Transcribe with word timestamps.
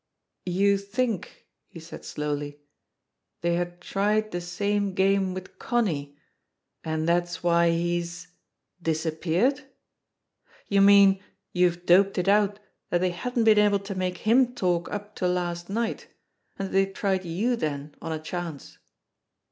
"You 0.47 0.79
think," 0.79 1.45
he 1.67 1.79
said 1.79 2.03
slowly, 2.03 2.59
"they 3.41 3.53
had 3.53 3.79
tried 3.81 4.31
the 4.31 4.41
same 4.41 4.95
game 4.95 5.35
with 5.35 5.59
Connie, 5.59 6.17
and 6.83 7.07
that's 7.07 7.43
why 7.43 7.69
he's 7.69 8.29
disappeared? 8.81 9.61
You 10.67 10.81
mean 10.81 11.21
you've 11.53 11.85
doped 11.85 12.17
it 12.17 12.27
out 12.27 12.59
that 12.89 13.01
they 13.01 13.11
hadn't 13.11 13.43
been 13.43 13.59
able 13.59 13.77
to 13.77 13.93
make 13.93 14.17
him 14.17 14.55
talk 14.55 14.89
up 14.91 15.13
to 15.17 15.27
last 15.27 15.69
night, 15.69 16.07
and 16.57 16.69
that 16.69 16.73
they 16.73 16.87
tried 16.87 17.23
you 17.23 17.55
then 17.55 17.93
on 18.01 18.11
a 18.11 18.17
chance 18.17 18.79